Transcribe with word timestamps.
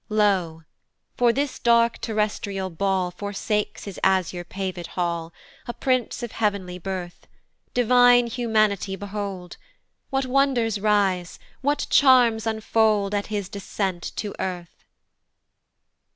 LO! 0.09 0.63
for 1.15 1.31
this 1.31 1.59
dark 1.59 2.01
terrestrial 2.01 2.71
ball 2.71 3.11
Forsakes 3.11 3.83
his 3.83 3.99
azure 4.03 4.43
paved 4.43 4.87
hall 4.87 5.31
A 5.67 5.75
prince 5.75 6.23
of 6.23 6.31
heav'nly 6.31 6.79
birth! 6.79 7.27
Divine 7.75 8.25
Humanity 8.25 8.95
behold, 8.95 9.57
What 10.09 10.25
wonders 10.25 10.79
rise, 10.79 11.37
what 11.61 11.85
charms 11.91 12.47
unfold 12.47 13.13
At 13.13 13.27
his 13.27 13.47
descent 13.47 14.11
to 14.15 14.33
earth! 14.39 14.85